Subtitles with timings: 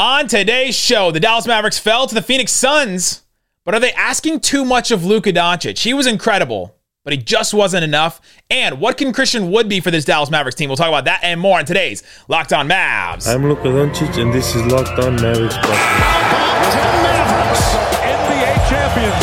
[0.00, 3.20] On today's show, the Dallas Mavericks fell to the Phoenix Suns,
[3.66, 5.76] but are they asking too much of Luka Doncic?
[5.76, 8.18] He was incredible, but he just wasn't enough.
[8.48, 10.70] And what can Christian Wood be for this Dallas Mavericks team?
[10.70, 13.28] We'll talk about that and more on today's Locked On Mavs.
[13.28, 15.56] I'm Luka Doncic, and this is Locked On Mavericks.
[15.56, 17.60] Mavericks,
[18.00, 19.20] NBA champions.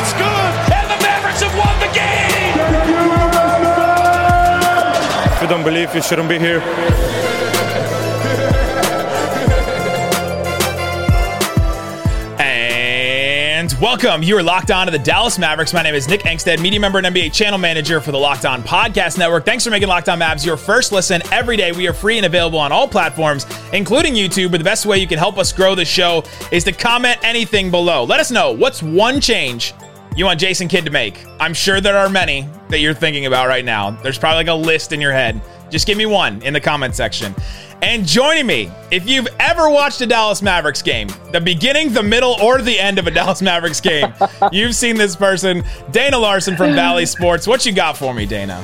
[0.00, 2.56] It's good, and the Mavericks have won the game.
[5.36, 6.62] If you don't believe, you shouldn't be here.
[13.82, 14.22] Welcome.
[14.22, 15.74] You are locked on to the Dallas Mavericks.
[15.74, 18.62] My name is Nick Angstadt, media member and NBA channel manager for the Locked On
[18.62, 19.44] Podcast Network.
[19.44, 21.72] Thanks for making Locked On Mavs your first listen every day.
[21.72, 24.52] We are free and available on all platforms, including YouTube.
[24.52, 27.72] But the best way you can help us grow the show is to comment anything
[27.72, 28.04] below.
[28.04, 29.74] Let us know what's one change
[30.14, 31.18] you want Jason Kidd to make.
[31.40, 33.90] I'm sure there are many that you're thinking about right now.
[33.90, 35.40] There's probably like a list in your head.
[35.70, 37.34] Just give me one in the comment section.
[37.82, 42.36] And joining me, if you've ever watched a Dallas Mavericks game, the beginning, the middle,
[42.40, 44.14] or the end of a Dallas Mavericks game,
[44.52, 47.44] you've seen this person, Dana Larson from Bally Sports.
[47.48, 48.62] What you got for me, Dana?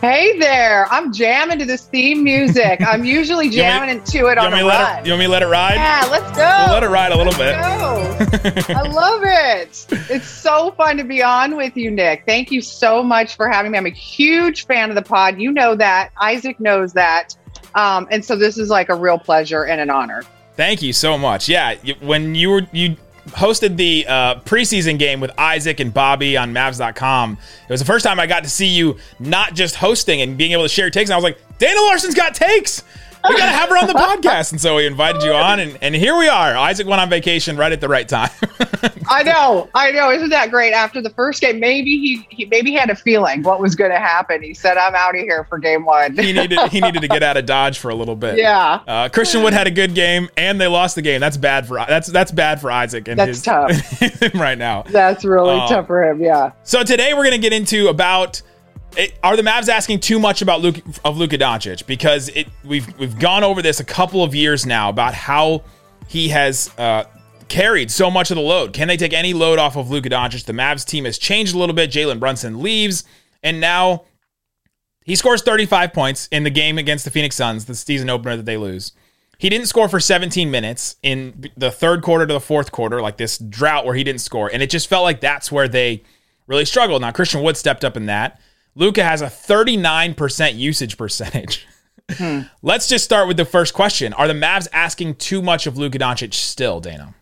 [0.00, 0.86] Hey there.
[0.90, 2.80] I'm jamming to this theme music.
[2.80, 5.00] I'm usually me- jamming to it on a run.
[5.00, 5.74] it, you want me to let it ride?
[5.74, 6.64] yeah, let's go.
[6.64, 7.56] We'll let it ride a little bit.
[7.58, 8.74] Let's go.
[8.74, 9.86] I love it.
[10.10, 12.24] It's so fun to be on with you, Nick.
[12.24, 13.78] Thank you so much for having me.
[13.78, 15.38] I'm a huge fan of the pod.
[15.40, 16.10] You know that.
[16.20, 17.34] Isaac knows that.
[17.76, 20.24] Um, and so this is like a real pleasure and an honor.
[20.56, 21.48] Thank you so much.
[21.48, 22.96] Yeah, when you were you
[23.28, 27.36] hosted the uh, preseason game with Isaac and Bobby on Mavs.com,
[27.68, 30.52] it was the first time I got to see you not just hosting and being
[30.52, 31.10] able to share takes.
[31.10, 32.82] And I was like, Dana Larson's got takes.
[33.28, 35.94] We gotta have her on the podcast, and so we invited you on, and, and
[35.94, 36.56] here we are.
[36.56, 38.30] Isaac went on vacation right at the right time.
[39.08, 40.10] I know, I know.
[40.10, 40.72] Isn't that great?
[40.72, 43.90] After the first game, maybe he, he maybe he had a feeling what was going
[43.90, 44.42] to happen.
[44.42, 47.22] He said, "I'm out of here for game one." he needed he needed to get
[47.22, 48.38] out of Dodge for a little bit.
[48.38, 51.20] yeah, Uh, Christian Wood had a good game, and they lost the game.
[51.20, 54.34] That's bad for that's that's bad for Isaac and That's his tough.
[54.34, 54.82] right now.
[54.82, 55.68] that's really Oh.
[55.68, 56.20] tough for him.
[56.20, 56.52] Yeah.
[56.64, 58.42] So today we're going to get into about
[58.96, 62.86] it, are the Mavs asking too much about Luke of Luka Doncic because it we've
[62.98, 65.62] we've gone over this a couple of years now about how
[66.08, 67.04] he has uh,
[67.48, 68.72] carried so much of the load.
[68.72, 70.44] Can they take any load off of Luka Doncic?
[70.44, 71.90] The Mavs team has changed a little bit.
[71.90, 73.04] Jalen Brunson leaves,
[73.42, 74.04] and now
[75.04, 78.46] he scores 35 points in the game against the Phoenix Suns, the season opener that
[78.46, 78.92] they lose.
[79.38, 83.18] He didn't score for 17 minutes in the third quarter to the fourth quarter, like
[83.18, 84.50] this drought where he didn't score.
[84.52, 86.02] And it just felt like that's where they
[86.46, 87.02] really struggled.
[87.02, 88.40] Now, Christian Wood stepped up in that.
[88.76, 91.66] Luka has a 39% usage percentage.
[92.62, 94.12] Let's just start with the first question.
[94.12, 97.14] Are the Mavs asking too much of Luka Doncic still, Dana?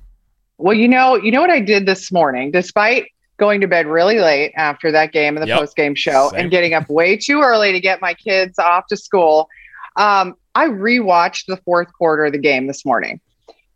[0.59, 3.07] Well, you know, you know what I did this morning, despite
[3.39, 5.59] going to bed really late after that game and the Yep.
[5.61, 6.41] post game show Same.
[6.43, 9.49] and getting up way too early to get my kids off to school.
[9.97, 13.21] Um, I rewatched the fourth quarter of the game this morning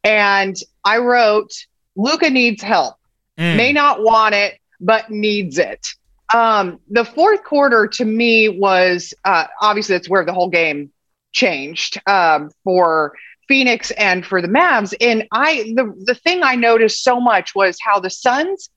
[0.04, 1.52] and I wrote,
[1.96, 2.96] Luka needs help.
[3.36, 3.56] Mm.
[3.56, 5.86] May not want it, but needs it.
[6.32, 10.90] Um, the fourth quarter to me was uh, obviously that's where the whole game
[11.32, 13.14] changed um, for
[13.48, 14.94] Phoenix and for the Mavs.
[15.00, 18.70] And I the the thing I noticed so much was how the Suns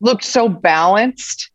[0.00, 1.50] looked so balanced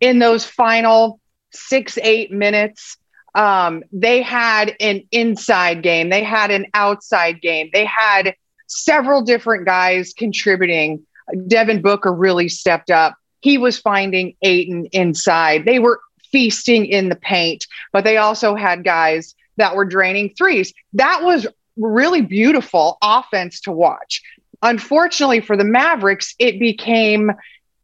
[0.00, 1.20] in those final
[1.52, 2.96] six eight minutes.
[3.34, 8.34] Um, they had an inside game, they had an outside game, they had
[8.66, 11.06] several different guys contributing.
[11.46, 13.14] Devin Booker really stepped up.
[13.42, 15.64] He was finding Ayton inside.
[15.64, 20.72] They were feasting in the paint, but they also had guys that were draining threes.
[20.94, 24.22] That was really beautiful offense to watch.
[24.62, 27.32] Unfortunately for the Mavericks, it became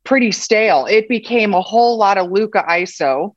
[0.04, 0.86] pretty stale.
[0.86, 3.34] It became a whole lot of Luka ISO.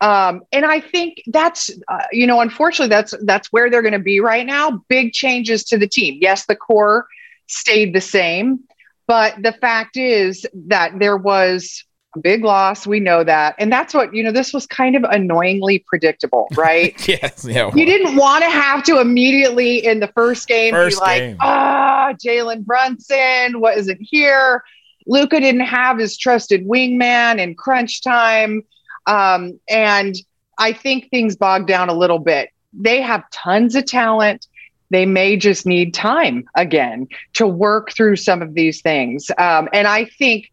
[0.00, 4.00] Um, and I think that's, uh, you know, unfortunately, that's that's where they're going to
[4.00, 4.82] be right now.
[4.88, 6.18] Big changes to the team.
[6.20, 7.06] Yes, the core
[7.46, 8.60] stayed the same,
[9.06, 11.84] but the fact is that there was
[12.16, 12.86] a big loss.
[12.86, 14.32] We know that, and that's what you know.
[14.32, 16.94] This was kind of annoyingly predictable, right?
[17.08, 17.70] Yes, yeah.
[17.74, 22.12] you didn't want to have to immediately in the first game First be like, ah,
[22.14, 24.62] Jalen Brunson, what isn't here?
[25.06, 28.62] Luka didn't have his trusted wingman in crunch time.
[29.06, 30.14] Um, and
[30.58, 32.50] I think things bogged down a little bit.
[32.72, 34.46] They have tons of talent.
[34.92, 39.30] They may just need time again to work through some of these things.
[39.38, 40.52] Um, and I think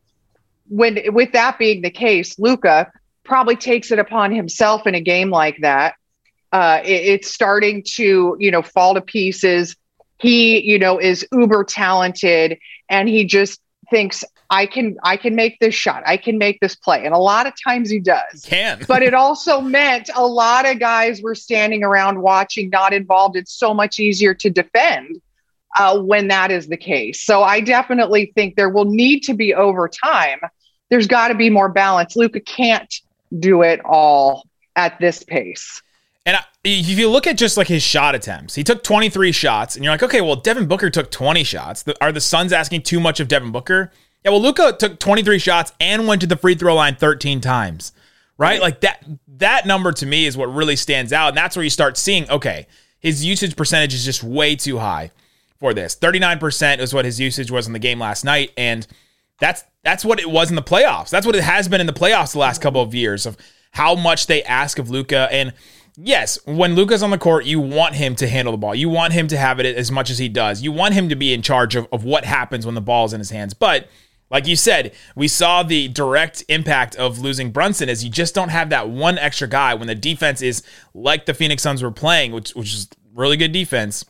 [0.69, 2.91] when with that being the case, Luka
[3.23, 5.95] probably takes it upon himself in a game like that
[6.51, 9.75] uh, it- it's starting to you know fall to pieces
[10.17, 12.57] he you know is uber talented
[12.89, 16.03] and he just thinks I can I can make this shot.
[16.05, 17.05] I can make this play.
[17.05, 18.43] And a lot of times he does.
[18.43, 18.83] Can.
[18.87, 23.35] but it also meant a lot of guys were standing around watching, not involved.
[23.35, 25.21] It's so much easier to defend
[25.77, 27.21] uh, when that is the case.
[27.21, 30.39] So I definitely think there will need to be over time.
[30.89, 32.15] There's got to be more balance.
[32.15, 32.93] Luka can't
[33.37, 35.83] do it all at this pace.
[36.25, 39.83] And if you look at just like his shot attempts, he took 23 shots, and
[39.83, 41.83] you're like, okay, well, Devin Booker took 20 shots.
[42.01, 43.91] Are the Suns asking too much of Devin Booker?
[44.23, 47.93] Yeah, well, Luka took 23 shots and went to the free throw line 13 times,
[48.37, 48.61] right?
[48.61, 49.05] Like that.
[49.37, 52.29] That number to me is what really stands out, and that's where you start seeing,
[52.29, 52.67] okay,
[52.99, 55.11] his usage percentage is just way too high
[55.59, 55.95] for this.
[55.95, 58.85] 39% is what his usage was in the game last night, and
[59.39, 61.09] that's that's what it was in the playoffs.
[61.09, 63.37] That's what it has been in the playoffs the last couple of years of
[63.71, 65.53] how much they ask of Luka and
[66.03, 68.75] yes, when Luka's on the court, you want him to handle the ball.
[68.75, 70.61] You want him to have it as much as he does.
[70.61, 73.13] You want him to be in charge of, of what happens when the ball is
[73.13, 73.53] in his hands.
[73.53, 73.89] But
[74.29, 78.49] like you said, we saw the direct impact of losing Brunson as you just don't
[78.49, 82.31] have that one extra guy when the defense is like the Phoenix Suns were playing,
[82.31, 84.05] which which is really good defense.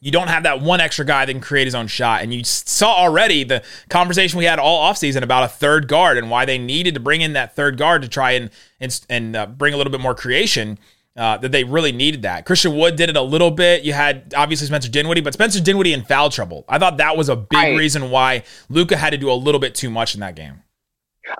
[0.00, 2.22] You don't have that one extra guy that can create his own shot.
[2.22, 6.30] And you saw already the conversation we had all offseason about a third guard and
[6.30, 9.46] why they needed to bring in that third guard to try and and, and uh,
[9.46, 10.78] bring a little bit more creation
[11.16, 12.44] uh, that they really needed that.
[12.44, 13.82] Christian Wood did it a little bit.
[13.82, 16.64] You had obviously Spencer Dinwiddie, but Spencer Dinwiddie in foul trouble.
[16.68, 17.76] I thought that was a big right.
[17.76, 20.62] reason why Luka had to do a little bit too much in that game.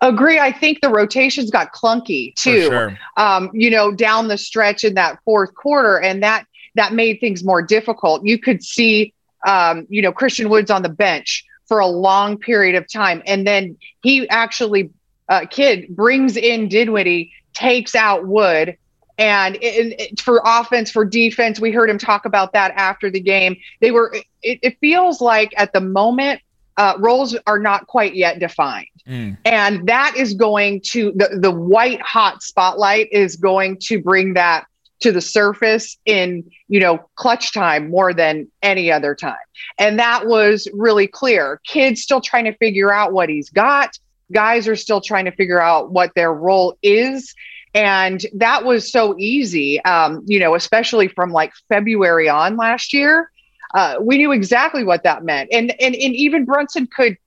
[0.03, 0.39] Agree.
[0.39, 2.63] I think the rotations got clunky too.
[2.63, 2.99] Sure.
[3.17, 7.45] Um, you know, down the stretch in that fourth quarter, and that that made things
[7.45, 8.25] more difficult.
[8.25, 9.15] You could see,
[9.47, 13.47] um, you know, Christian Woods on the bench for a long period of time, and
[13.47, 14.91] then he actually,
[15.29, 18.77] uh, Kidd brings in Dinwiddie, takes out Wood
[19.19, 23.21] and it, it, for offense, for defense, we heard him talk about that after the
[23.21, 23.57] game.
[23.81, 24.15] They were.
[24.43, 26.41] It, it feels like at the moment,
[26.77, 29.37] uh, roles are not quite yet defined, mm.
[29.45, 34.67] and that is going to the the white hot spotlight is going to bring that
[35.01, 39.37] to the surface in you know clutch time more than any other time
[39.79, 43.99] and that was really clear Kidd's still trying to figure out what he's got
[44.33, 47.35] guys are still trying to figure out what their role is
[47.77, 53.31] and that was so easy, um, you know, especially from like February on last year.
[53.75, 55.51] Uh, we knew exactly what that meant.
[55.53, 57.19] And, and, and even Brunson could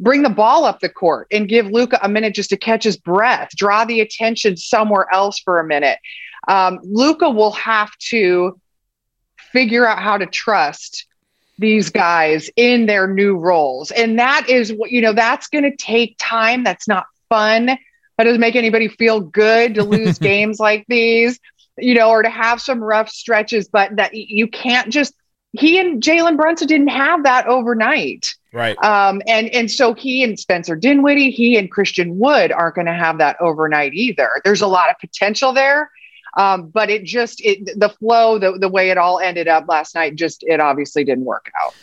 [0.00, 2.96] bring the ball up the court and give luka a minute just to catch his
[2.96, 6.00] breath, draw the attention somewhere else for a minute.
[6.48, 8.60] Um, Luka will have to
[9.52, 11.06] figure out how to trust
[11.62, 13.90] these guys in their new roles.
[13.90, 16.64] And that is what, you know, that's going to take time.
[16.64, 17.66] That's not fun.
[17.66, 21.40] That doesn't make anybody feel good to lose games like these,
[21.78, 25.14] you know, or to have some rough stretches, but that you can't just
[25.52, 28.34] he and Jalen Brunson didn't have that overnight.
[28.52, 28.76] Right.
[28.82, 32.94] Um, and and so he and Spencer Dinwiddie, he and Christian Wood aren't going to
[32.94, 34.28] have that overnight either.
[34.44, 35.90] There's a lot of potential there.
[36.34, 39.94] Um, but it just it the flow, the the way it all ended up last
[39.94, 41.74] night, just it obviously didn't work out.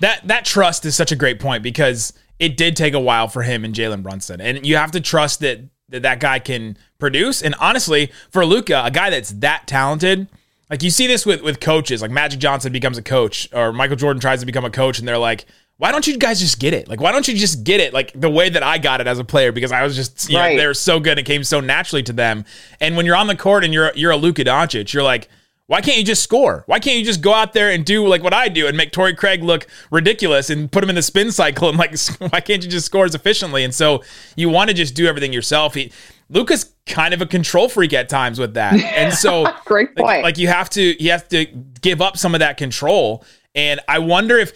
[0.00, 3.42] That that trust is such a great point because it did take a while for
[3.42, 4.40] him and Jalen Brunson.
[4.40, 5.60] And you have to trust that
[5.90, 7.42] that that guy can produce.
[7.42, 10.28] And honestly, for Luka, a guy that's that talented,
[10.68, 13.96] like you see this with with coaches, like Magic Johnson becomes a coach, or Michael
[13.96, 15.44] Jordan tries to become a coach, and they're like,
[15.82, 16.86] "Why don't you guys just get it?
[16.86, 17.92] Like, why don't you just get it?
[17.92, 20.38] Like the way that I got it as a player, because I was just, you
[20.38, 20.54] right.
[20.54, 22.44] know, they're so good, it came so naturally to them.
[22.80, 25.28] And when you're on the court and you're you're a Luka Doncic, you're like.
[25.68, 26.64] Why can't you just score?
[26.66, 28.92] Why can't you just go out there and do like what I do and make
[28.92, 32.62] Torrey Craig look ridiculous and put him in the spin cycle and like why can't
[32.62, 33.64] you just score as efficiently?
[33.64, 34.02] And so
[34.36, 35.72] you want to just do everything yourself.
[35.72, 35.90] He,
[36.28, 38.74] Luka's kind of a control freak at times with that.
[38.74, 40.06] And so great point.
[40.06, 41.46] Like, like, you have to you have to
[41.80, 43.24] give up some of that control.
[43.54, 44.52] And I wonder if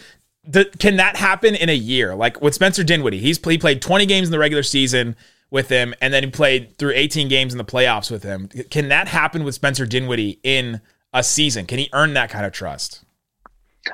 [0.79, 2.15] can that happen in a year?
[2.15, 5.15] Like with Spencer Dinwiddie, he's he played 20 games in the regular season
[5.49, 8.47] with him, and then he played through 18 games in the playoffs with him.
[8.69, 10.81] Can that happen with Spencer Dinwiddie in
[11.13, 11.65] a season?
[11.65, 13.03] Can he earn that kind of trust?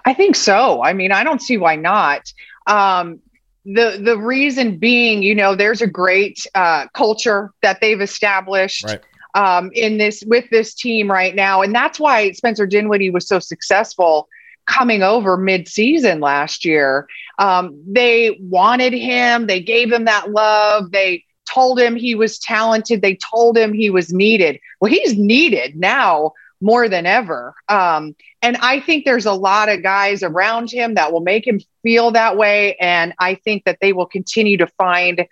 [0.06, 0.82] I think so.
[0.84, 2.32] I mean, I don't see why not.
[2.68, 3.20] Um,
[3.66, 8.86] the the reason being, you know, there's a great uh, culture that they've established.
[8.86, 9.02] Right.
[9.36, 13.40] Um, in this with this team right now, and that's why Spencer Dinwiddie was so
[13.40, 14.30] successful
[14.66, 17.08] coming over mid-season last year.
[17.40, 19.48] Um, they wanted him.
[19.48, 20.92] They gave him that love.
[20.92, 23.02] They told him he was talented.
[23.02, 24.60] They told him he was needed.
[24.80, 27.54] Well, he's needed now more than ever.
[27.68, 31.60] Um, and I think there's a lot of guys around him that will make him
[31.82, 32.76] feel that way.
[32.76, 35.26] And I think that they will continue to find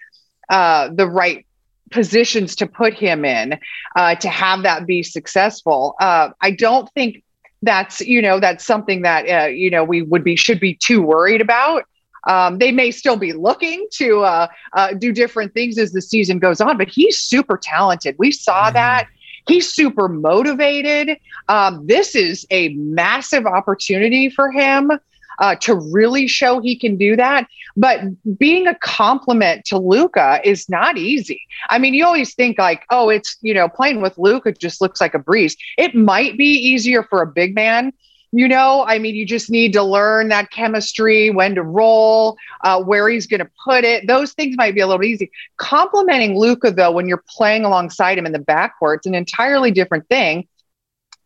[0.50, 1.46] uh, the right
[1.90, 3.60] positions to put him in
[3.96, 5.96] uh, to have that be successful.
[6.00, 7.24] Uh, I don't think
[7.62, 11.01] that's you know that's something that uh, you know we would be should be too
[11.01, 11.86] worried about.
[12.27, 16.38] Um, they may still be looking to uh, uh, do different things as the season
[16.38, 18.15] goes on, but he's super talented.
[18.20, 18.74] We saw mm-hmm.
[18.74, 19.08] that.
[19.48, 21.18] He's super motivated.
[21.48, 24.91] Um, this is a massive opportunity for him
[25.40, 27.48] uh, to really show he can do that.
[27.76, 28.02] But
[28.38, 31.42] being a compliment to Luka is not easy.
[31.70, 35.02] I mean, you always think like, oh, it's, you know, playing with Luka just looks
[35.02, 35.56] like a breeze.
[35.78, 37.94] It might be easier for a big man
[38.32, 42.82] you know i mean you just need to learn that chemistry when to roll uh,
[42.82, 46.72] where he's going to put it those things might be a little easy complimenting luka
[46.72, 50.48] though when you're playing alongside him in the backcourt it's an entirely different thing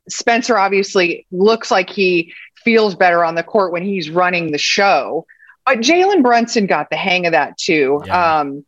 [0.09, 2.33] spencer obviously looks like he
[2.65, 5.25] feels better on the court when he's running the show
[5.65, 8.39] but jalen brunson got the hang of that too yeah.
[8.39, 8.65] um,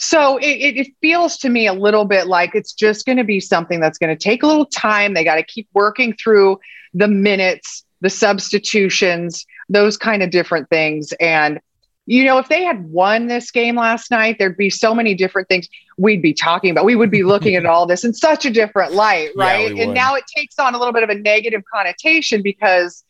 [0.00, 3.38] so it, it, feels to me a little bit like it's just going to be
[3.38, 5.12] something that's going to take a little time.
[5.12, 6.58] They got to keep working through
[6.94, 11.12] the minutes, the substitutions, those kind of different things.
[11.20, 11.60] And,
[12.06, 15.48] you know, if they had won this game last night, there'd be so many different
[15.48, 16.86] things we'd be talking about.
[16.86, 19.76] We would be looking at all this in such a different light, right?
[19.76, 23.04] Yeah, and now it takes on a little bit of a negative connotation because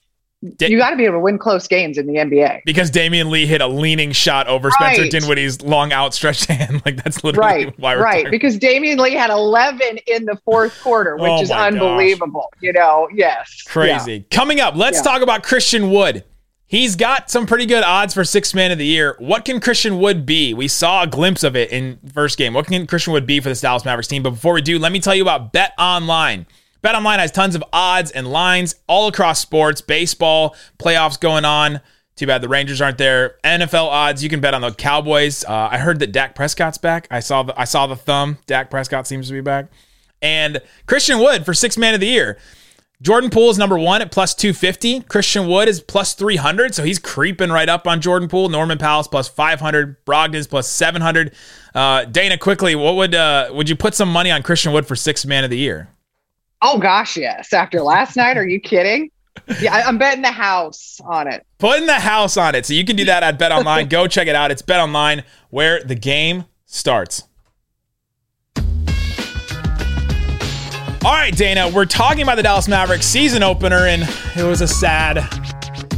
[0.56, 2.62] Da- you got to be able to win close games in the NBA.
[2.64, 5.10] Because Damion Lee hit a leaning shot over Spencer right.
[5.10, 6.80] Dinwiddie's long outstretched hand.
[6.86, 7.78] like that's literally right.
[7.78, 8.24] why we're right.
[8.24, 8.30] Talking.
[8.30, 12.48] Because Damion Lee had 11 in the fourth quarter, which oh is unbelievable.
[12.54, 12.62] Gosh.
[12.62, 14.12] You know, yes, crazy.
[14.14, 14.36] Yeah.
[14.36, 15.02] Coming up, let's yeah.
[15.02, 16.24] talk about Christian Wood.
[16.66, 19.16] He's got some pretty good odds for sixth man of the year.
[19.18, 20.54] What can Christian Wood be?
[20.54, 22.54] We saw a glimpse of it in first game.
[22.54, 24.22] What can Christian Wood be for the Dallas Mavericks team?
[24.22, 26.46] But before we do, let me tell you about Bet Online.
[26.82, 31.80] BetOnline has tons of odds and lines all across sports, baseball, playoffs going on.
[32.16, 33.36] Too bad the Rangers aren't there.
[33.44, 35.44] NFL odds, you can bet on the Cowboys.
[35.44, 37.06] Uh, I heard that Dak Prescott's back.
[37.10, 38.38] I saw the I saw the thumb.
[38.46, 39.70] Dak Prescott seems to be back.
[40.20, 42.38] And Christian Wood for six man of the year.
[43.02, 45.00] Jordan Poole is number one at plus 250.
[45.02, 48.50] Christian Wood is plus 300, so he's creeping right up on Jordan Poole.
[48.50, 50.04] Norman Powell's plus 500.
[50.04, 51.32] Brogdon's plus 700.
[51.74, 54.96] Uh, Dana, quickly, what would uh, would you put some money on Christian Wood for
[54.96, 55.88] six man of the year?
[56.62, 57.52] Oh gosh, yes.
[57.52, 59.10] After last night, are you kidding?
[59.60, 61.46] Yeah, I'm betting the house on it.
[61.58, 62.66] Putting the house on it.
[62.66, 63.88] So you can do that at Bet Online.
[63.88, 64.50] Go check it out.
[64.50, 67.24] It's Bet Online where the game starts.
[71.02, 74.02] All right, Dana, we're talking about the Dallas Mavericks season opener, and
[74.36, 75.16] it was a sad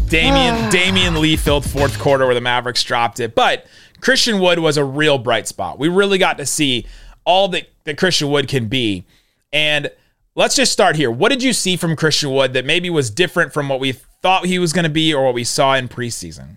[0.08, 3.34] Damion Damion Lee filled fourth quarter where the Mavericks dropped it.
[3.34, 3.66] But
[4.00, 5.80] Christian Wood was a real bright spot.
[5.80, 6.86] We really got to see
[7.24, 9.04] all that, that Christian Wood can be.
[9.52, 9.90] And
[10.34, 11.10] Let's just start here.
[11.10, 14.46] What did you see from Christian Wood that maybe was different from what we thought
[14.46, 16.56] he was going to be or what we saw in preseason?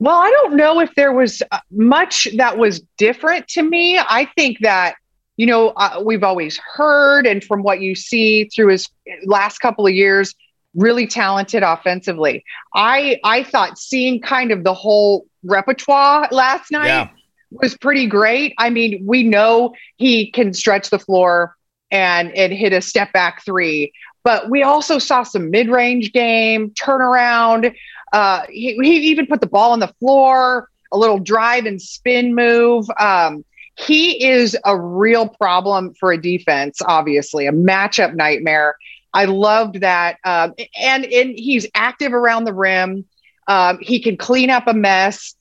[0.00, 3.98] Well, I don't know if there was uh, much that was different to me.
[3.98, 4.96] I think that,
[5.36, 8.88] you know, uh, we've always heard, and from what you see through his
[9.24, 10.34] last couple of years,
[10.74, 12.44] really talented offensively.
[12.74, 17.08] I I thought seeing kind of the whole repertoire last night yeah.
[17.50, 18.54] was pretty great.
[18.58, 21.56] I mean, we know he can stretch the floor
[21.90, 23.92] and and hit a step back three.
[24.22, 27.74] But we also saw some mid range game turnaround.
[28.12, 32.34] Uh, he, he, even put the ball on the floor, a little drive and spin
[32.34, 32.86] move.
[32.98, 33.44] Um,
[33.76, 38.76] he is a real problem for a defense, obviously, a matchup nightmare.
[39.14, 40.18] I loved that.
[40.24, 43.06] Um, and, and he's active around the rim.
[43.48, 45.34] Um, he can clean up a mess,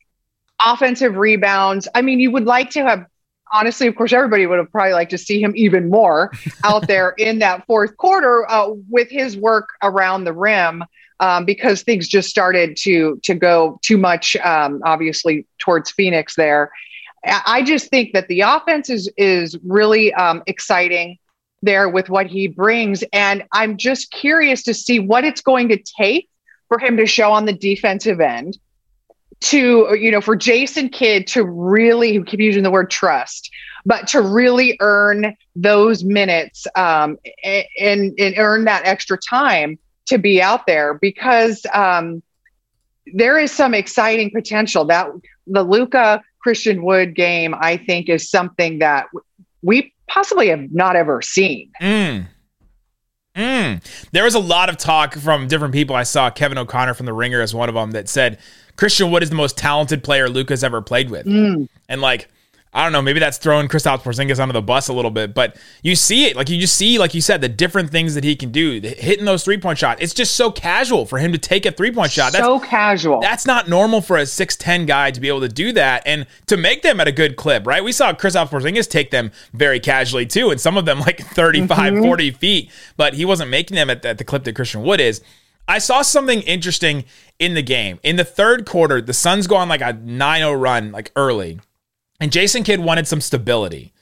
[0.64, 1.88] offensive rebounds.
[1.94, 3.06] I mean, you would like to have
[3.52, 6.32] honestly, of course, everybody would have probably liked to see him even more
[6.64, 10.84] out there in that fourth quarter uh, with his work around the rim.
[11.22, 16.36] Um, because things just started to to go too much, um, obviously, towards Phoenix.
[16.36, 16.72] There,
[17.26, 21.18] I just think that the offense is is really um, exciting
[21.62, 25.78] there with what he brings, and I'm just curious to see what it's going to
[25.98, 26.30] take
[26.70, 28.58] for him to show on the defensive end
[29.42, 33.50] to you know for jason kidd to really keep using the word trust
[33.86, 37.18] but to really earn those minutes um,
[37.80, 42.22] and, and earn that extra time to be out there because um,
[43.14, 45.08] there is some exciting potential that
[45.48, 49.08] the luka christian wood game i think is something that
[49.62, 52.26] we possibly have not ever seen mm.
[53.40, 53.82] Mm.
[54.12, 55.96] There was a lot of talk from different people.
[55.96, 58.38] I saw Kevin O'Connor from The Ringer as one of them that said
[58.76, 61.26] Christian Wood is the most talented player Luka's ever played with.
[61.26, 61.70] Mm.
[61.88, 62.28] And like,
[62.72, 65.58] I don't know, maybe that's throwing Kristaps Porzingis under the bus a little bit, but
[65.82, 66.36] you see it.
[66.36, 68.80] Like you just see, like you said, the different things that he can do.
[68.80, 70.04] Hitting those three point shots.
[70.04, 72.32] It's just so casual for him to take a three point shot.
[72.32, 73.22] That's, so casual.
[73.22, 76.58] That's not normal for a 6'10 guy to be able to do that and to
[76.58, 77.84] make them at a good clip, right?
[77.84, 81.94] We saw Kristaps Porzingis take them very casually too, and some of them like 35,
[81.94, 82.04] mm-hmm.
[82.04, 85.22] 40 feet, but he wasn't making them at, at the clip that Christian Wood is.
[85.68, 87.06] I saw something interesting
[87.40, 88.00] in the game.
[88.04, 91.60] In the third quarter, the Suns go on like a 9-0 run, like early.
[92.20, 93.94] And Jason Kidd wanted some stability.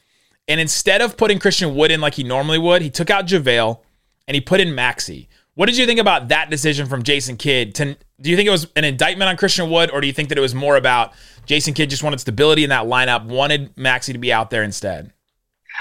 [0.47, 3.79] And instead of putting Christian Wood in like he normally would, he took out JaVale
[4.27, 5.27] and he put in Maxi.
[5.55, 7.75] What did you think about that decision from Jason Kidd?
[7.75, 10.29] To, do you think it was an indictment on Christian Wood, or do you think
[10.29, 11.13] that it was more about
[11.45, 15.11] Jason Kidd just wanted stability in that lineup, wanted Maxi to be out there instead?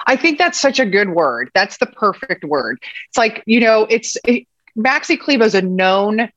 [0.06, 1.50] I think that's such a good word.
[1.54, 2.78] That's the perfect word.
[3.08, 6.30] It's like, you know, it's it, Maxi is a known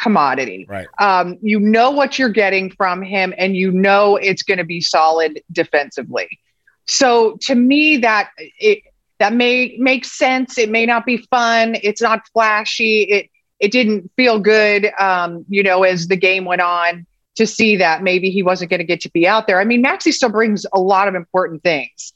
[0.00, 0.66] commodity.
[0.68, 0.86] Right.
[0.98, 4.80] Um, you know what you're getting from him, and you know it's going to be
[4.80, 6.38] solid defensively.
[6.86, 8.80] So to me, that it
[9.18, 10.58] that may make sense.
[10.58, 11.76] It may not be fun.
[11.82, 13.02] It's not flashy.
[13.02, 14.90] It it didn't feel good.
[14.98, 18.78] Um, you know, as the game went on, to see that maybe he wasn't going
[18.78, 19.60] to get to be out there.
[19.60, 22.12] I mean, Maxi still brings a lot of important things.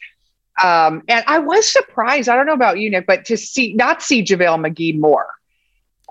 [0.63, 2.29] Um, and I was surprised.
[2.29, 5.29] I don't know about you, Nick, but to see not see JaVale McGee more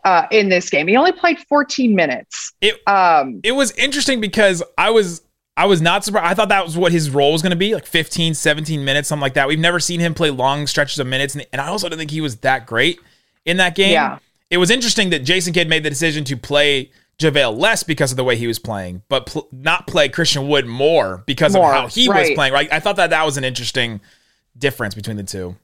[0.04, 0.88] uh, in this game.
[0.88, 2.54] He only played 14 minutes.
[2.62, 5.22] It um, it was interesting because I was
[5.58, 6.26] I was not surprised.
[6.26, 9.10] I thought that was what his role was going to be, like 15, 17 minutes,
[9.10, 9.48] something like that.
[9.48, 12.12] We've never seen him play long stretches of minutes, and, and I also didn't think
[12.12, 13.00] he was that great
[13.46, 13.94] in that game.
[13.94, 14.20] Yeah.
[14.50, 18.18] It was interesting that Jason Kidd made the decision to play JaVale less because of
[18.18, 21.82] the way he was playing, but pl- not play Christian Wood more because more, of
[21.82, 22.22] how he right.
[22.22, 22.54] was playing.
[22.54, 22.72] Right?
[22.72, 24.02] I thought that that was an interesting
[24.58, 25.56] difference between the two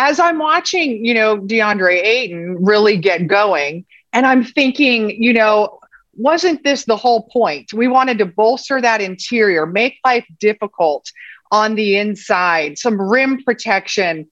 [0.00, 5.78] as I'm watching, you know, DeAndre Ayton really get going, and I'm thinking, you know,
[6.14, 7.74] wasn't this the whole point?
[7.74, 11.12] We wanted to bolster that interior, make life difficult
[11.52, 14.26] on the inside, some rim protection.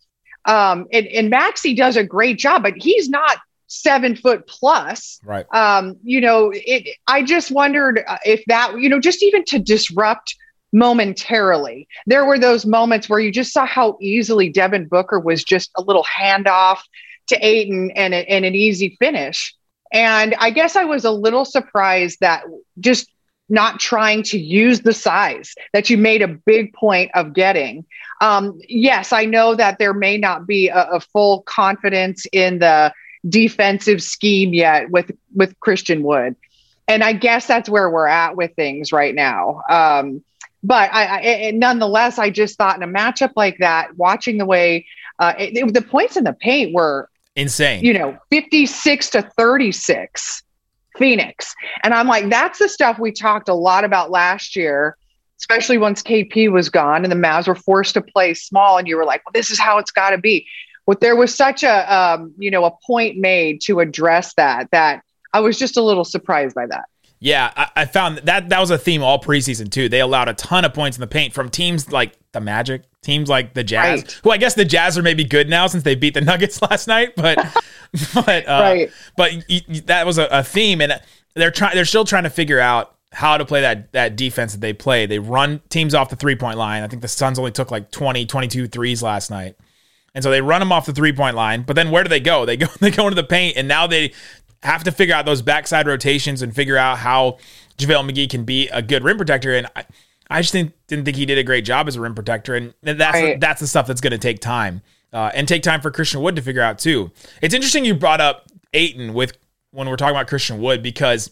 [0.46, 5.20] Um, and, and Maxi does a great job, but he's not seven foot plus.
[5.22, 5.44] Right.
[5.54, 9.58] Um, you know, it, I just wondered uh, if that, you know, just even to
[9.58, 10.34] disrupt
[10.72, 11.88] momentarily.
[12.06, 15.82] There were those moments where you just saw how easily Devin Booker was just a
[15.82, 16.80] little handoff
[17.28, 19.54] to Ayton and, a, and an easy finish.
[19.92, 22.44] And I guess I was a little surprised that
[22.78, 23.10] just
[23.48, 27.87] not trying to use the size that you made a big point of getting.
[28.20, 32.92] Um, yes, I know that there may not be a, a full confidence in the
[33.28, 36.37] defensive scheme yet with with Christian Wood,
[36.87, 39.62] and I guess that's where we're at with things right now.
[39.68, 40.22] Um,
[40.62, 44.87] but I, I nonetheless, I just thought in a matchup like that, watching the way
[45.18, 47.85] uh, it, it, the points in the paint were insane.
[47.85, 50.42] You know, fifty-six to thirty-six,
[50.97, 54.97] Phoenix, and I'm like, that's the stuff we talked a lot about last year,
[55.38, 58.97] especially once KP was gone and the Mavs were forced to play small, and you
[58.97, 60.47] were like, well, this is how it's got to be.
[60.87, 65.03] But there was such a um, you know a point made to address that that
[65.33, 66.87] I was just a little surprised by that.
[67.20, 69.88] Yeah, I, I, found that that was a theme all preseason too.
[69.88, 73.28] They allowed a ton of points in the paint from teams like the Magic, teams
[73.28, 74.20] like the Jazz, right.
[74.22, 76.87] who I guess the Jazz are maybe good now since they beat the Nuggets last
[76.87, 77.14] night.
[77.16, 77.37] But
[78.14, 78.90] but uh, right.
[79.16, 81.00] but y- y- that was a, a theme, and
[81.35, 81.74] they're trying.
[81.74, 85.07] They're still trying to figure out how to play that that defense that they play.
[85.07, 86.85] They run teams off the three point line.
[86.85, 89.57] I think the Suns only took like 20, 22 threes last night.
[90.14, 92.20] And so they run them off the three point line, but then where do they
[92.20, 92.44] go?
[92.44, 94.12] They go they go into the paint, and now they
[94.62, 97.38] have to figure out those backside rotations and figure out how
[97.79, 99.55] JaVale McGee can be a good rim protector.
[99.55, 99.85] And I,
[100.31, 102.55] I just didn't, didn't think he did a great job as a rim protector.
[102.55, 103.40] And that's, right.
[103.40, 106.37] that's the stuff that's going to take time uh, and take time for Christian Wood
[106.37, 107.11] to figure out too.
[107.40, 109.37] It's interesting you brought up Ayton with
[109.71, 111.31] when we're talking about Christian Wood because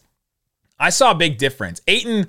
[0.79, 1.81] I saw a big difference.
[1.87, 2.29] Ayton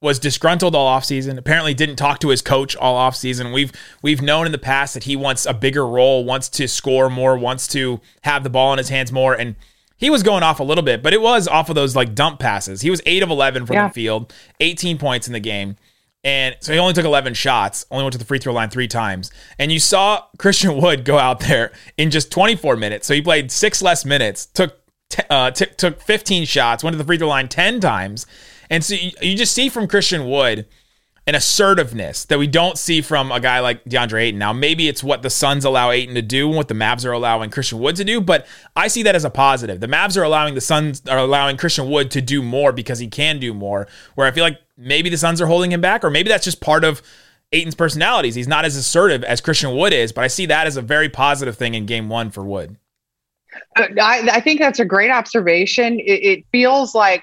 [0.00, 1.38] was disgruntled all offseason.
[1.38, 3.54] Apparently didn't talk to his coach all offseason.
[3.54, 7.08] We've we've known in the past that he wants a bigger role, wants to score
[7.08, 9.56] more, wants to have the ball in his hands more and
[9.96, 12.40] he was going off a little bit, but it was off of those like dump
[12.40, 12.80] passes.
[12.80, 13.88] He was 8 of 11 from yeah.
[13.88, 15.76] the field, 18 points in the game.
[16.22, 18.88] And so he only took 11 shots, only went to the free throw line three
[18.88, 19.30] times.
[19.58, 23.06] And you saw Christian Wood go out there in just 24 minutes.
[23.06, 24.80] So he played six less minutes, took
[25.10, 28.26] t- uh, t- took 15 shots, went to the free throw line 10 times.
[28.70, 30.66] And so you, you just see from Christian Wood–
[31.26, 34.38] an assertiveness that we don't see from a guy like DeAndre Ayton.
[34.38, 37.12] Now, maybe it's what the Suns allow Ayton to do and what the Mavs are
[37.12, 39.80] allowing Christian Wood to do, but I see that as a positive.
[39.80, 43.08] The Mavs are allowing the Suns are allowing Christian Wood to do more because he
[43.08, 43.86] can do more.
[44.16, 46.60] Where I feel like maybe the Suns are holding him back, or maybe that's just
[46.60, 47.02] part of
[47.52, 48.34] Ayton's personalities.
[48.34, 51.08] He's not as assertive as Christian Wood is, but I see that as a very
[51.08, 52.76] positive thing in game one for Wood.
[53.76, 56.00] Uh, I, I think that's a great observation.
[56.00, 57.22] It, it feels like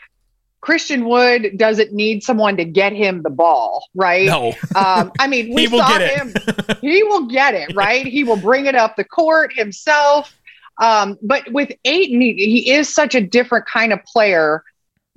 [0.61, 4.27] Christian Wood doesn't need someone to get him the ball, right?
[4.27, 4.49] No.
[4.75, 6.33] um, I mean, we saw him.
[6.81, 8.05] he will get it, right?
[8.05, 10.37] He will bring it up the court himself.
[10.79, 14.63] Um, but with Ayton, he, he is such a different kind of player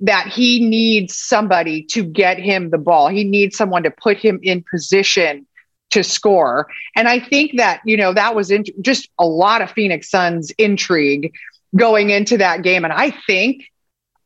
[0.01, 3.07] that he needs somebody to get him the ball.
[3.07, 5.47] He needs someone to put him in position
[5.91, 6.67] to score.
[6.95, 10.51] And I think that, you know, that was in, just a lot of Phoenix Suns
[10.57, 11.33] intrigue
[11.75, 12.83] going into that game.
[12.83, 13.63] And I think,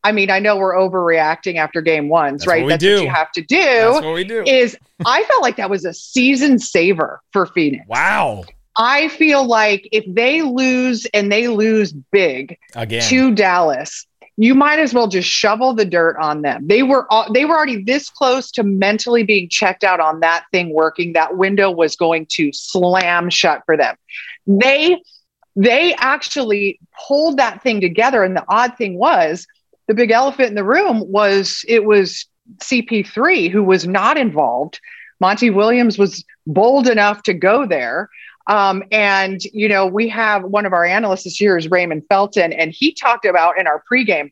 [0.04, 2.64] I mean, I know we're overreacting after game ones, That's right?
[2.64, 2.96] what That's do.
[2.96, 3.58] what you have to do.
[3.58, 4.44] That's what we do.
[4.44, 7.86] Is I felt like that was a season saver for Phoenix.
[7.88, 8.44] wow.
[8.78, 13.02] I feel like if they lose and they lose big Again.
[13.10, 14.06] to Dallas,
[14.38, 16.66] you might as well just shovel the dirt on them.
[16.66, 20.46] They were all, they were already this close to mentally being checked out on that
[20.54, 21.12] thing working.
[21.12, 23.98] That window was going to slam shut for them.
[24.48, 25.02] They
[25.58, 29.46] they actually pulled that thing together and the odd thing was
[29.90, 34.80] the big elephant in the room was it was CP3 who was not involved.
[35.20, 38.08] Monty Williams was bold enough to go there.
[38.46, 42.54] Um, and, you know, we have one of our analysts this year is Raymond Felton,
[42.54, 44.32] and he talked about in our pregame,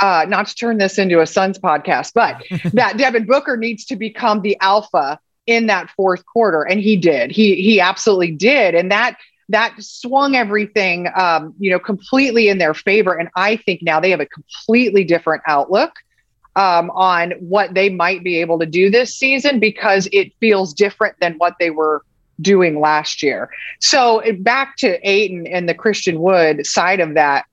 [0.00, 2.42] uh, not to turn this into a Suns podcast, but
[2.74, 6.62] that Devin Booker needs to become the alpha in that fourth quarter.
[6.62, 7.30] And he did.
[7.30, 8.74] He he absolutely did.
[8.74, 9.16] And that
[9.50, 13.14] that swung everything um, you know, completely in their favor.
[13.14, 15.92] And I think now they have a completely different outlook
[16.56, 21.16] um, on what they might be able to do this season because it feels different
[21.20, 22.02] than what they were
[22.40, 23.50] doing last year.
[23.80, 27.44] So back to Ayton and the Christian Wood side of that.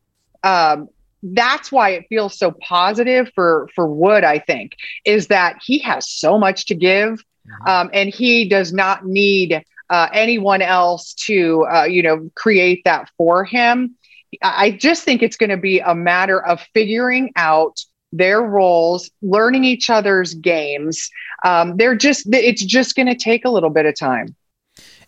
[0.43, 0.89] Um,
[1.23, 4.23] that's why it feels so positive for for Wood.
[4.23, 7.23] I think is that he has so much to give,
[7.65, 13.10] um, and he does not need uh, anyone else to uh, you know create that
[13.17, 13.95] for him.
[14.41, 17.80] I just think it's going to be a matter of figuring out
[18.12, 21.10] their roles, learning each other's games.
[21.43, 24.36] Um, they're just it's just going to take a little bit of time.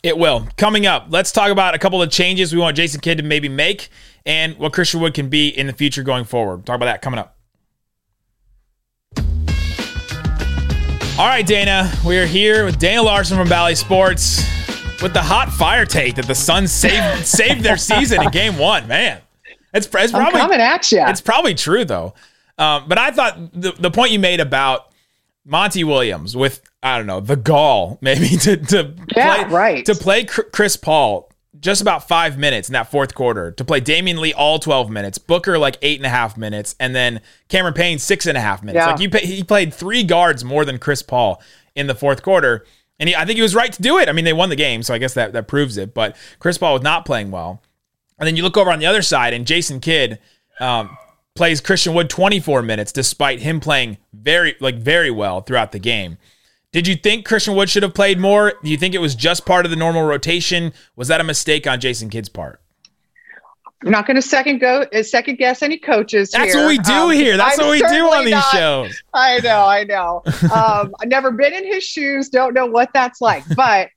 [0.02, 0.48] It will.
[0.56, 3.50] Coming up, let's talk about a couple of changes we want Jason Kidd to maybe
[3.50, 3.90] make
[4.26, 6.66] and what Christian Wood can be in the future going forward.
[6.66, 7.36] Talk about that coming up.
[11.20, 14.42] All right, Dana, we are here with Dana Larson from Bally Sports
[15.02, 18.88] with the hot fire take that the Suns saved saved their season in Game One.
[18.88, 19.22] Man,
[19.74, 21.04] it's, it's I'm probably coming at you.
[21.08, 22.14] it's probably true though.
[22.58, 24.92] Um, but I thought the, the point you made about
[25.46, 29.86] Monty Williams with I don't know the gall maybe to to Yeah, play, right.
[29.86, 34.20] to play Chris Paul just about five minutes in that fourth quarter to play Damion
[34.20, 38.00] Lee all twelve minutes, Booker like eight and a half minutes, and then Cameron Payne
[38.00, 38.84] six and a half minutes.
[38.86, 38.92] Yeah.
[38.92, 41.42] Like you, pay, he played three guards more than Chris Paul
[41.76, 42.66] in the fourth quarter.
[43.00, 44.10] And he, I think he was right to do it.
[44.10, 45.94] I mean, they won the game, so I guess that, that proves it.
[45.94, 47.62] But Chris Paul was not playing well.
[48.18, 50.20] And then you look over on the other side, and Jason Kidd
[50.60, 50.98] um,
[51.36, 56.18] plays Christian Wood 24 minutes, despite him playing very like very well throughout the game.
[56.72, 58.54] Did you think Christian Wood should have played more?
[58.64, 60.74] Do you think it was just part of the normal rotation?
[60.96, 62.62] Was that a mistake on Jason Kidd's part?
[63.86, 66.32] I'm not going to second go uh, second guess any coaches.
[66.32, 66.64] That's here.
[66.64, 67.38] what we do Um, here.
[67.38, 69.02] That's I'm what we do on these not- shows.
[69.14, 70.22] I know, I know.
[70.54, 72.30] Um, I've never been in his shoes.
[72.30, 73.90] Don't know what that's like, but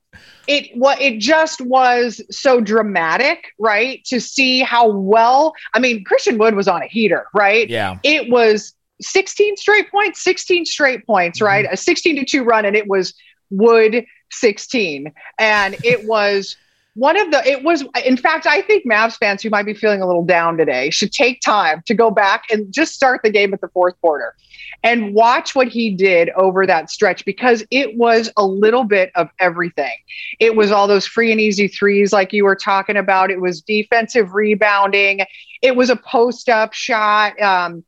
[0.46, 4.04] it what it just was so dramatic, right?
[4.06, 5.52] To see how well.
[5.74, 7.68] I mean, Christian Wood was on a heater, right?
[7.68, 7.98] Yeah.
[8.04, 11.46] It was 16 straight points, 16 straight points, Mm-hmm.
[11.46, 11.66] right?
[11.70, 13.14] A 16 to two run, and it was
[13.50, 16.56] Wood 16, and it was.
[16.94, 20.02] One of the, it was, in fact, I think Mavs fans who might be feeling
[20.02, 23.54] a little down today should take time to go back and just start the game
[23.54, 24.34] at the fourth quarter
[24.82, 29.30] and watch what he did over that stretch because it was a little bit of
[29.38, 29.96] everything.
[30.38, 33.30] It was all those free and easy threes, like you were talking about.
[33.30, 35.20] It was defensive rebounding.
[35.62, 37.40] It was a post up shot.
[37.40, 37.84] Um,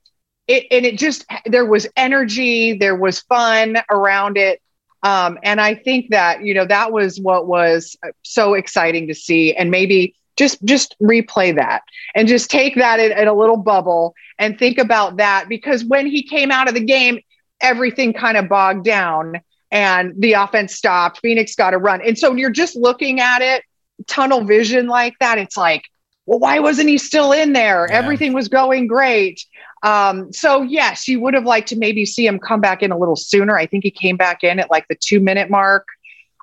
[0.46, 4.60] it, and it just, there was energy, there was fun around it.
[5.04, 9.54] Um, and I think that, you know, that was what was so exciting to see.
[9.54, 11.82] And maybe just just replay that
[12.16, 16.06] and just take that in, in a little bubble and think about that because when
[16.06, 17.20] he came out of the game,
[17.60, 19.40] everything kind of bogged down
[19.70, 21.20] and the offense stopped.
[21.20, 22.00] Phoenix got a run.
[22.00, 23.62] And so you're just looking at it,
[24.06, 25.38] tunnel vision like that.
[25.38, 25.84] It's like,
[26.26, 27.86] well, why wasn't he still in there?
[27.88, 27.96] Yeah.
[27.96, 29.44] Everything was going great.
[29.82, 32.98] Um, so yes, you would have liked to maybe see him come back in a
[32.98, 33.56] little sooner.
[33.56, 35.86] I think he came back in at like the two minute mark.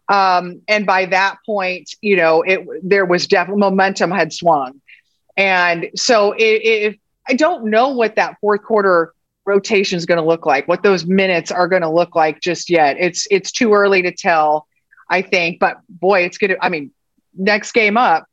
[0.10, 4.82] Um, and by that point, you know, it there was definitely momentum had swung.
[5.38, 9.14] And so it, it, I don't know what that fourth quarter
[9.46, 12.70] rotation is going to look like, what those minutes are going to look like just
[12.70, 12.98] yet.
[13.00, 14.68] It's it's too early to tell,
[15.10, 15.60] I think.
[15.60, 16.64] But boy, it's going to.
[16.64, 16.92] I mean,
[17.36, 18.26] next game up,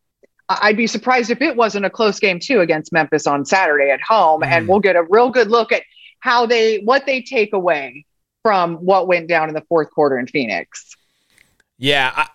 [0.48, 4.00] I'd be surprised if it wasn't a close game too against Memphis on Saturday at
[4.00, 4.68] home, and Mhm.
[4.70, 5.82] we'll get a real good look at
[6.20, 8.04] how they what they take away
[8.42, 10.96] from what went down in the fourth quarter in Phoenix.
[11.78, 12.28] Yeah, I,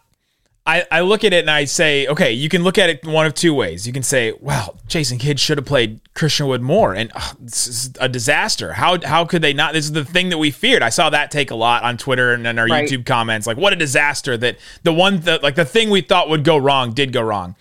[0.65, 3.26] I I look at it and I say, okay, you can look at it one
[3.26, 3.86] of two ways.
[3.88, 7.67] You can say, well, Jason Kidd should have played Christian Wood more, and ugh, this
[7.67, 8.73] is a disaster.
[8.73, 9.73] How how could they not?
[9.73, 10.84] This is the thing that we feared.
[10.84, 12.88] I saw that take a lot on Twitter and in our Right.
[12.88, 13.47] YouTube comments.
[13.47, 16.56] Like, what a disaster that the one that like the thing we thought would go
[16.58, 17.56] wrong did go wrong.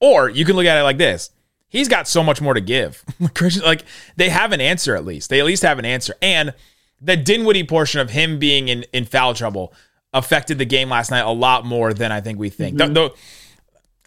[0.00, 1.30] Or you can look at it like this:
[1.68, 3.04] he's got so much more to give.
[3.62, 3.84] Like
[4.16, 5.30] they have an answer at least.
[5.30, 6.14] They at least have an answer.
[6.22, 6.54] And
[7.00, 9.72] the Dinwiddie portion of him being in, in foul trouble
[10.12, 12.78] affected the game last night a lot more than I think we think.
[12.78, 12.94] Mm-hmm.
[12.94, 13.14] Though,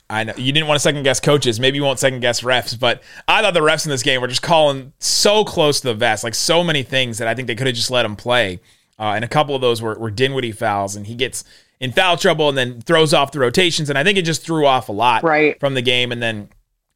[0.09, 1.59] I know you didn't want to second guess coaches.
[1.59, 4.27] Maybe you won't second guess refs, but I thought the refs in this game were
[4.27, 7.55] just calling so close to the vest, like so many things that I think they
[7.55, 8.59] could have just let him play.
[8.97, 11.43] Uh, and a couple of those were, were Dinwiddie fouls, and he gets
[11.79, 13.89] in foul trouble and then throws off the rotations.
[13.89, 15.59] And I think it just threw off a lot right.
[15.59, 16.11] from the game.
[16.11, 16.49] And then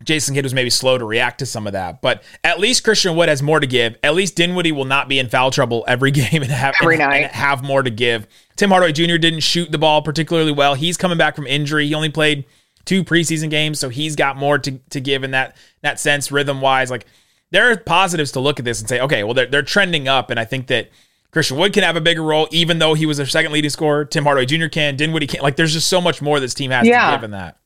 [0.03, 2.01] Jason Kidd was maybe slow to react to some of that.
[2.01, 3.97] But at least Christian Wood has more to give.
[4.03, 7.03] At least Dinwiddie will not be in foul trouble every game and have, every and,
[7.03, 7.23] night.
[7.23, 8.27] And have more to give.
[8.55, 9.17] Tim Hardaway Jr.
[9.17, 10.75] didn't shoot the ball particularly well.
[10.75, 11.87] He's coming back from injury.
[11.87, 12.45] He only played
[12.85, 16.61] two preseason games, so he's got more to, to give in that that sense, rhythm
[16.61, 16.91] wise.
[16.91, 17.05] Like
[17.51, 20.29] there are positives to look at this and say, okay, well they're they're trending up,
[20.29, 20.89] and I think that
[21.33, 24.05] Christian Wood can have a bigger role, even though he was their second leading scorer.
[24.05, 24.67] Tim Hardaway Jr.
[24.67, 25.41] can, Dinwiddie can.
[25.41, 27.09] Like there's just so much more this team has yeah.
[27.09, 27.57] to give in that.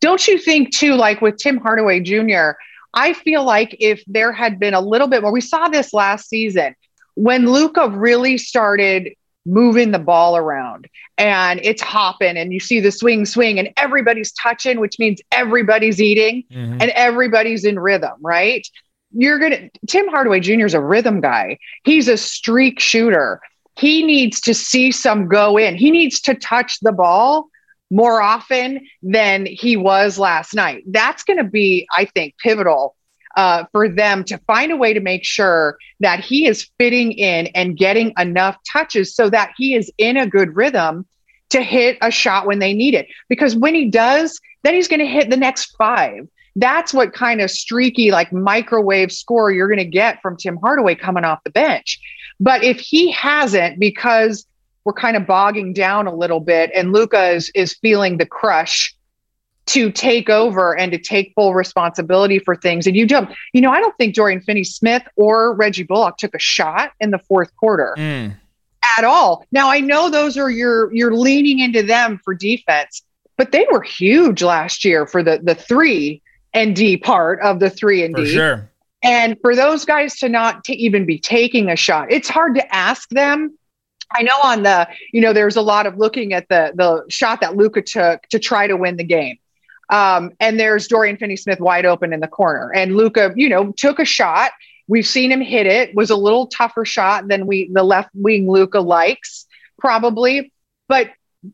[0.00, 0.94] Don't you think too?
[0.94, 2.50] Like with Tim Hardaway Jr.,
[2.92, 6.28] I feel like if there had been a little bit more, we saw this last
[6.28, 6.76] season
[7.14, 9.14] when Luka really started
[9.46, 14.32] moving the ball around and it's hopping and you see the swing swing and everybody's
[14.32, 16.78] touching which means everybody's eating mm-hmm.
[16.80, 18.66] and everybody's in rhythm right
[19.14, 23.40] you're gonna tim hardaway jr is a rhythm guy he's a streak shooter
[23.76, 27.48] he needs to see some go in he needs to touch the ball
[27.90, 32.94] more often than he was last night that's going to be i think pivotal
[33.36, 37.48] uh, for them to find a way to make sure that he is fitting in
[37.48, 41.04] and getting enough touches so that he is in a good rhythm
[41.50, 43.06] to hit a shot when they need it.
[43.28, 46.28] Because when he does, then he's going to hit the next five.
[46.56, 50.94] That's what kind of streaky, like microwave score you're going to get from Tim Hardaway
[50.94, 51.98] coming off the bench.
[52.38, 54.46] But if he hasn't, because
[54.84, 58.94] we're kind of bogging down a little bit and Luka is, is feeling the crush
[59.66, 62.86] to take over and to take full responsibility for things.
[62.86, 66.34] And you don't, you know, I don't think Dorian Finney Smith or Reggie Bullock took
[66.34, 68.34] a shot in the fourth quarter mm.
[68.98, 69.46] at all.
[69.52, 73.02] Now I know those are your you're leaning into them for defense,
[73.38, 76.20] but they were huge last year for the the three
[76.54, 78.30] and D part of the three and for D.
[78.30, 78.70] Sure.
[79.02, 82.74] And for those guys to not to even be taking a shot, it's hard to
[82.74, 83.58] ask them
[84.14, 87.40] I know on the, you know, there's a lot of looking at the the shot
[87.40, 89.38] that Luka took to try to win the game.
[89.90, 92.72] Um, and there's Dorian Finney Smith wide open in the corner.
[92.74, 94.52] And Luka, you know, took a shot.
[94.88, 98.50] We've seen him hit it, was a little tougher shot than we the left wing
[98.50, 99.46] Luka likes,
[99.78, 100.52] probably.
[100.88, 101.10] But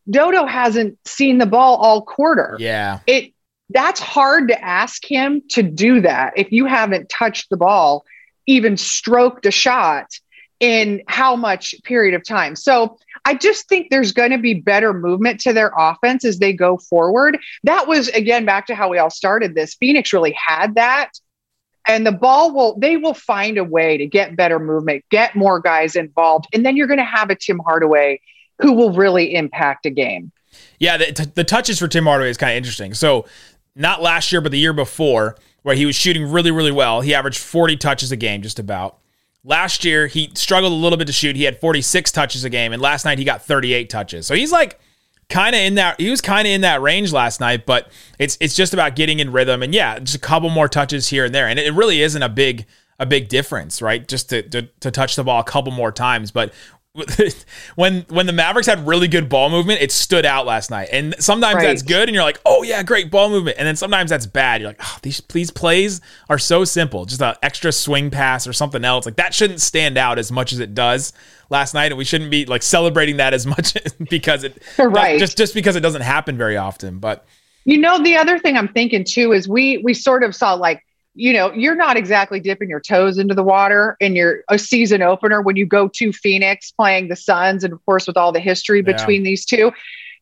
[0.09, 2.57] Dodo hasn't seen the ball all quarter.
[2.59, 3.01] Yeah.
[3.07, 3.33] It
[3.71, 8.05] that's hard to ask him to do that if you haven't touched the ball,
[8.47, 10.07] even stroked a shot
[10.59, 12.55] in how much period of time.
[12.55, 16.53] So I just think there's going to be better movement to their offense as they
[16.53, 17.39] go forward.
[17.65, 19.75] That was, again, back to how we all started this.
[19.75, 21.13] Phoenix really had that.
[21.87, 25.61] And the ball will, they will find a way to get better movement, get more
[25.61, 26.47] guys involved.
[26.53, 28.21] And then you're going to have a Tim Hardaway
[28.61, 30.31] who will really impact a game.
[30.79, 32.95] Yeah, the, t- the touches for Tim Hardaway is kind of interesting.
[32.95, 33.27] So,
[33.75, 37.01] not last year, but the year before, where he was shooting really, really well.
[37.01, 38.99] He averaged 40 touches a game, just about.
[39.45, 41.37] Last year, he struggled a little bit to shoot.
[41.37, 44.27] He had 46 touches a game, and last night he got 38 touches.
[44.27, 44.79] So he's like
[45.31, 48.37] kind of in that he was kind of in that range last night, but it's
[48.41, 51.35] it's just about getting in rhythm and yeah, just a couple more touches here and
[51.35, 51.47] there.
[51.47, 52.67] And it really isn't a big
[52.99, 54.07] a big difference, right?
[54.07, 56.31] Just to, to, to touch the ball a couple more times.
[56.31, 56.53] But
[57.77, 60.89] when when the Mavericks had really good ball movement, it stood out last night.
[60.91, 61.67] And sometimes right.
[61.67, 63.59] that's good, and you're like, oh yeah, great ball movement.
[63.59, 64.61] And then sometimes that's bad.
[64.61, 68.53] You're like, oh, these these plays are so simple, just an extra swing pass or
[68.53, 69.07] something else.
[69.07, 71.13] Like that shouldn't stand out as much as it does
[71.49, 73.77] last night, and we shouldn't be like celebrating that as much
[74.11, 75.21] because it right.
[75.21, 76.99] just just because it doesn't happen very often.
[76.99, 77.25] But
[77.65, 80.85] you know, the other thing I'm thinking too is we we sort of saw like
[81.15, 85.03] you know, you're not exactly dipping your toes into the water in your a season
[85.03, 88.41] opener when you go to Phoenix playing the Suns, and of course with all the
[88.41, 89.31] history between yeah.
[89.31, 89.73] these two.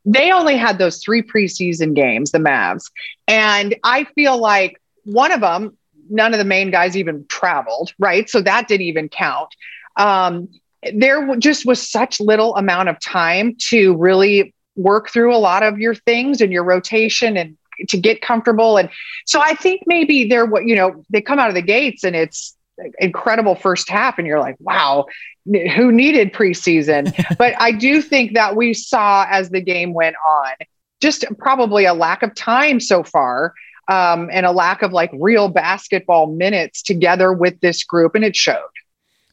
[0.05, 2.91] They only had those three preseason games, the Mavs,
[3.27, 5.77] and I feel like one of them,
[6.09, 8.29] none of the main guys even traveled, right?
[8.31, 9.55] So that didn't even count.
[9.97, 10.49] Um,
[10.95, 15.79] there just was such little amount of time to really work through a lot of
[15.79, 18.77] your things and your rotation and to get comfortable.
[18.77, 18.89] And
[19.27, 22.17] so I think maybe they're what, you know, they come out of the gates and
[22.17, 22.57] it's
[22.99, 25.07] incredible first half and you're like, wow,
[25.47, 27.13] who needed preseason?
[27.39, 30.53] but I do think that we saw as the game went on,
[31.01, 33.55] just probably a lack of time so far.
[33.91, 38.37] Um, and a lack of like real basketball minutes together with this group, and it
[38.37, 38.69] showed.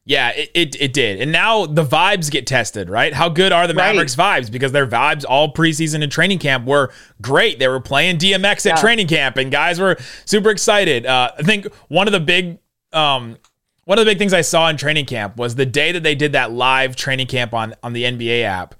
[0.07, 1.19] Yeah, it, it, it did.
[1.19, 3.11] And now the vibes get tested, right?
[3.11, 3.87] How good are the Right.
[3.87, 4.51] Mavericks vibes?
[4.51, 6.91] Because their vibes all preseason and training camp were
[7.21, 7.57] great.
[7.57, 8.81] They were playing DMX at Yeah.
[8.81, 11.07] training camp and guys were super excited.
[11.07, 12.59] Uh, I think one of the big
[12.93, 13.37] um,
[13.85, 16.15] one of the big things I saw in training camp was the day that they
[16.15, 18.75] did that live training camp on on the NBA app.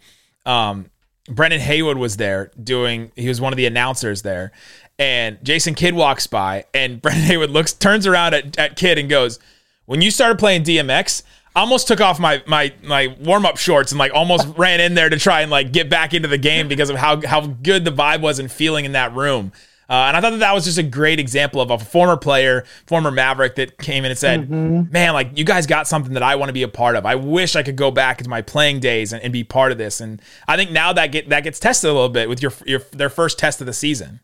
[0.46, 0.92] Um,
[1.28, 3.12] Brendan Haywood was there doing.
[3.16, 4.52] He was one of the announcers there,
[5.00, 9.10] and Jason Kidd walks by, and Brendan Haywood looks, turns around at, at Kidd and
[9.10, 9.40] goes,
[9.86, 11.24] "When you started playing DMX."
[11.56, 14.94] I almost took off my my my warm up shorts and like almost ran in
[14.94, 17.86] there to try and like get back into the game because of how how good
[17.86, 19.54] the vibe was and feeling in that room.
[19.88, 22.66] Uh, and I thought that that was just a great example of a former player,
[22.88, 26.36] former Maverick that came in and said, "Man, like you guys got something that I
[26.36, 27.06] want to be a part of.
[27.06, 29.78] I wish I could go back to my playing days and, and be part of
[29.78, 32.52] this." And I think now that get that gets tested a little bit with your
[32.66, 34.22] your their first test of the season.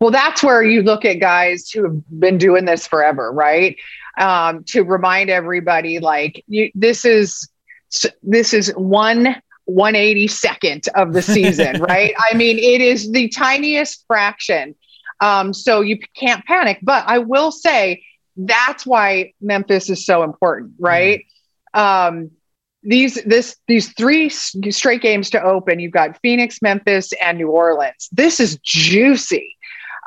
[0.00, 3.76] Well, that's where you look at guys who have been doing this forever, right?
[4.18, 7.48] Um, to remind everybody, like you, this is
[8.22, 9.36] this is one
[9.68, 12.14] 182nd of the season, right?
[12.18, 14.74] I mean, it is the tiniest fraction.
[15.20, 16.78] Um, so you can't panic.
[16.82, 18.04] But I will say
[18.36, 21.24] that's why Memphis is so important, right?
[21.72, 22.30] Um,
[22.82, 25.80] these this these three straight games to open.
[25.80, 28.08] You've got Phoenix, Memphis, and New Orleans.
[28.12, 29.56] This is juicy.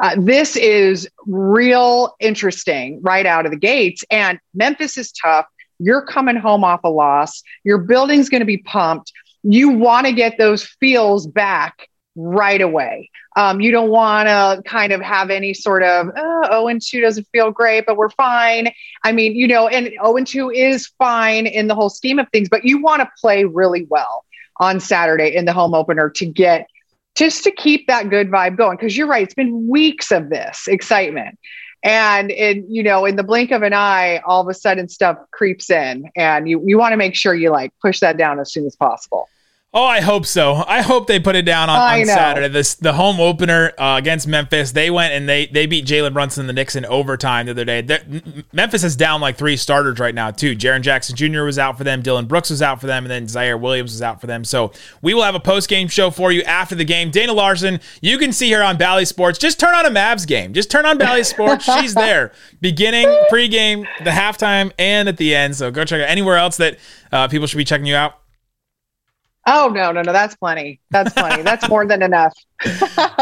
[0.02, 4.04] Uh, this is real interesting right out of the gates.
[4.12, 5.46] And Memphis is tough.
[5.80, 7.44] You're coming home off a loss.
[7.64, 9.12] Your building's going to be pumped.
[9.44, 13.12] You want to get those feels back right away.
[13.36, 17.02] Um, you don't want to kind of have any sort of oh, 0 and 2
[17.02, 18.72] doesn't feel great, but we're fine.
[19.04, 22.28] I mean, you know, and 0 and 2 is fine in the whole scheme of
[22.30, 24.26] things, but you want to play really well
[24.60, 26.68] on Saturday in the home opener to get
[27.18, 28.78] just to keep that good vibe going.
[28.78, 31.38] Because you're right, it's been weeks of this excitement.
[31.84, 35.18] And in you know, in the blink of an eye, all of a sudden stuff
[35.32, 38.52] creeps in, and you you want to make sure you like push that down as
[38.52, 39.30] soon as possible.
[39.80, 40.64] Oh, I hope so.
[40.68, 42.06] I hope they put it down on, on.
[42.08, 42.48] Saturday.
[42.48, 44.72] This the home opener uh, against Memphis.
[44.72, 47.64] They went and they they beat Jalen Brunson and the Knicks in overtime the other
[47.64, 47.82] day.
[47.82, 48.04] They're-
[48.52, 50.56] Memphis is down like three starters right now too.
[50.56, 51.44] Jaren Jackson Jr.
[51.44, 52.02] was out for them.
[52.02, 54.44] Dillon Brooks was out for them, and then Ziaire Williams was out for them.
[54.44, 54.72] So
[55.04, 57.12] we will have a post game show for you after the game.
[57.12, 59.38] Dana Larson, you can see her on Bally Sports.
[59.38, 60.54] Just turn on a Mavs game.
[60.54, 61.66] Just turn on Bally Sports.
[61.80, 65.56] She's there, beginning, pregame, the halftime, and at the end.
[65.56, 66.80] So go check out anywhere else that
[67.12, 68.16] uh, people should be checking you out.
[69.50, 70.82] Oh no, no, no, that's plenty.
[70.92, 71.42] That's plenty.
[71.42, 72.34] that's more than enough.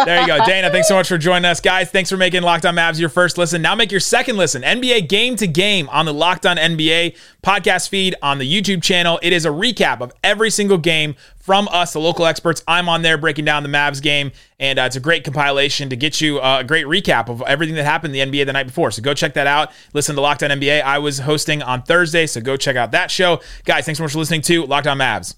[0.05, 0.45] There you go.
[0.45, 1.59] Dana, thanks so much for joining us.
[1.61, 3.61] Guys, thanks for making Locked On Mavs your first listen.
[3.61, 4.61] Now make your second listen.
[4.61, 9.19] NBA game to game on the Locked On NBA podcast feed on the YouTube channel.
[9.23, 12.61] It is a recap of every single game from us, the local experts.
[12.67, 15.95] I'm on there breaking down the Mavs game, and uh, it's a great compilation to
[15.95, 18.67] get you uh, a great recap of everything that happened in the NBA the night
[18.67, 18.91] before.
[18.91, 19.71] So go check that out.
[19.93, 20.81] Listen to Locked On NBA.
[20.81, 23.41] I was hosting on Thursday, so go check out that show.
[23.63, 25.35] Guys, thanks so much for listening to Locked On Mavs.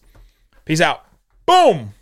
[0.67, 1.05] Peace out.
[1.45, 1.93] Boom.